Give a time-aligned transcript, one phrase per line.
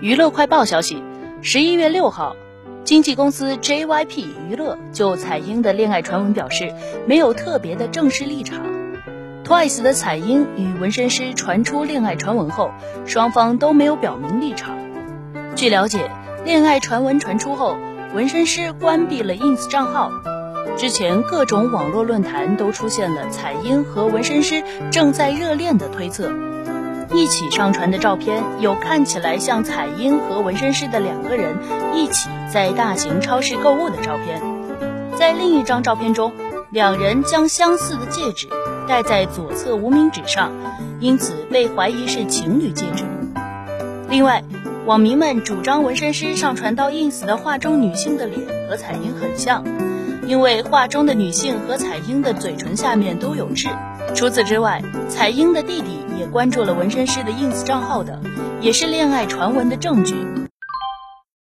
[0.00, 1.02] 娱乐快报消息，
[1.40, 2.34] 十一月六号，
[2.82, 6.74] 经纪公司 JYP 娱乐就彩英的恋爱传闻表示，
[7.06, 8.60] 没有特别的正式立场。
[9.44, 12.72] Twice 的彩英与纹身师传出恋爱传闻后，
[13.06, 14.76] 双方都没有表明立场。
[15.54, 16.10] 据了解，
[16.44, 17.76] 恋爱传闻传出后，
[18.14, 20.10] 纹身师关闭了 ins 账号。
[20.76, 26.32] 之前各种网络论坛都出现了彩英和纹身师正在热恋的推测。
[27.14, 31.56] 一起上传的照片有看起来像彩英和纹身师的两个人
[31.94, 34.42] 一起在大型超市购物的照片，
[35.16, 36.32] 在另一张照片中，
[36.70, 38.48] 两人将相似的戒指
[38.88, 40.50] 戴在左侧无名指上，
[40.98, 43.04] 因此被怀疑是情侣戒指。
[44.10, 44.42] 另外，
[44.84, 49.64] 网民们主张纹身师上传到 ins 的画中女性的脸和彩英很像，
[50.26, 53.68] 因为画中的女性和彩英的嘴唇下面都有痣。
[54.14, 58.20] 除此之外，彩英的弟弟也关注了纹身师的 ins 账号等，
[58.60, 60.43] 也是恋爱传闻的证据。